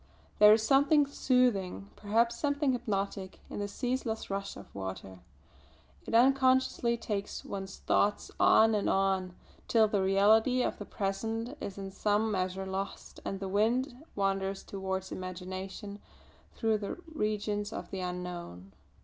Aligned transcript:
There 0.39 0.51
is 0.51 0.63
something 0.63 1.05
soothing, 1.05 1.91
perhaps 1.95 2.35
something 2.35 2.71
hypnotic, 2.71 3.39
in 3.51 3.59
the 3.59 3.67
ceaseless 3.67 4.31
rush 4.31 4.57
of 4.57 4.73
water. 4.73 5.19
It 6.07 6.15
unconsciously 6.15 6.97
takes 6.97 7.45
one's 7.45 7.77
thoughts 7.77 8.31
on 8.39 8.73
and 8.73 8.89
on, 8.89 9.35
till 9.67 9.87
the 9.87 10.01
reality 10.01 10.63
of 10.63 10.79
the 10.79 10.85
present 10.85 11.55
is 11.61 11.77
in 11.77 11.91
some 11.91 12.31
measure 12.31 12.65
lost 12.65 13.19
and 13.23 13.39
the 13.39 13.47
mind 13.47 13.93
wanders 14.15 14.63
towards 14.63 15.11
imagination 15.11 15.99
through 16.55 16.79
the 16.79 16.97
regions 17.13 17.71
of 17.71 17.91
the 17.91 17.99
unknown. 17.99 18.71